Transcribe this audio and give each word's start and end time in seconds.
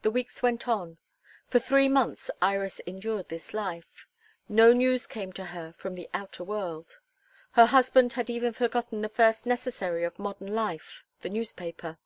The 0.00 0.10
weeks 0.10 0.42
went 0.42 0.66
on. 0.68 0.96
For 1.48 1.58
three 1.58 1.86
months 1.86 2.30
Iris 2.40 2.80
endured 2.86 3.28
this 3.28 3.52
life. 3.52 4.06
No 4.48 4.72
news 4.72 5.06
came 5.06 5.34
to 5.34 5.44
her 5.44 5.74
from 5.74 5.92
the 5.92 6.08
outer 6.14 6.42
world; 6.42 6.96
her 7.50 7.66
husband 7.66 8.14
had 8.14 8.30
even 8.30 8.54
forgotten 8.54 9.02
the 9.02 9.10
first 9.10 9.44
necessary 9.44 10.02
of 10.04 10.18
modern 10.18 10.54
life 10.54 11.04
the 11.20 11.28
newspaper. 11.28 11.98